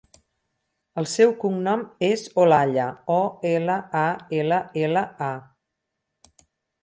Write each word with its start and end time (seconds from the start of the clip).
El 1.01 1.07
seu 1.09 1.33
cognom 1.41 1.83
és 2.07 2.23
Olalla: 2.43 2.87
o, 3.15 3.19
ela, 3.51 3.77
a, 4.01 4.05
ela, 4.39 4.59
ela, 4.87 5.03
a. 5.27 6.41